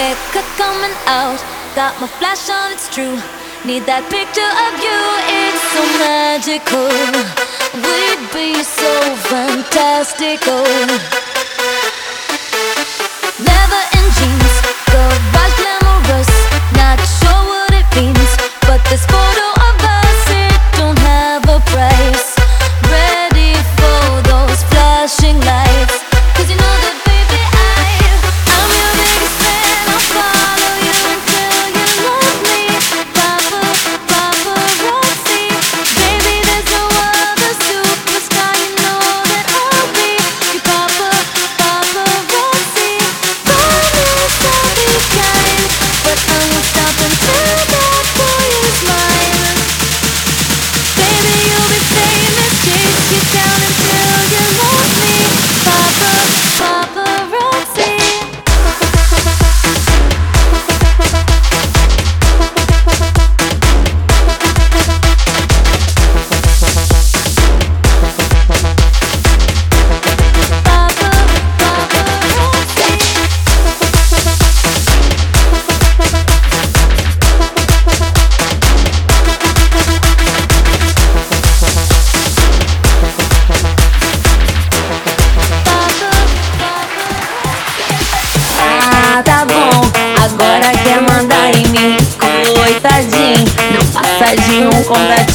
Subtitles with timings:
[0.00, 1.40] quicker coming out.
[1.74, 3.16] Got my flash on, it's true.
[3.68, 6.88] Need that picture of you, it's so magical.
[7.84, 8.92] We'd be so
[9.28, 10.64] fantastical.
[13.44, 13.89] Never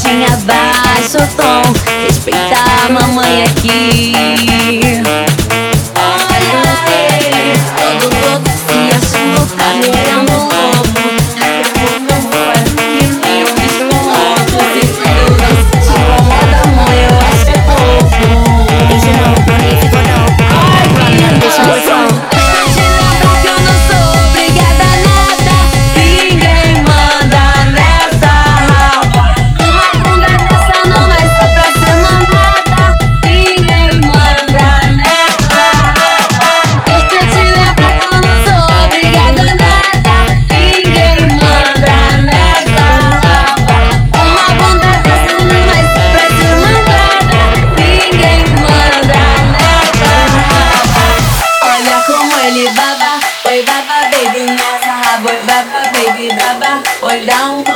[0.06, 0.55] sing about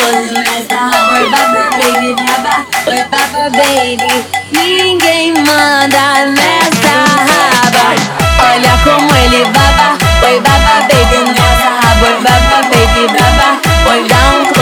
[0.10, 4.26] Hoje nós tá Oi, baba baby, baba Oi, baba baby.
[4.52, 6.96] Ninguém manda nessa
[7.30, 7.96] raba.
[8.42, 12.08] Olha como ele baba Oi, baba baby, nessa raba.
[12.08, 13.60] Oi, baba baby, baba
[13.92, 14.59] Oi, dá um